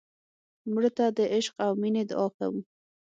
مړه 0.73 0.89
ته 0.97 1.05
د 1.17 1.19
عشق 1.33 1.55
او 1.65 1.71
مینې 1.81 2.03
دعا 2.09 2.27
کوو 2.37 2.59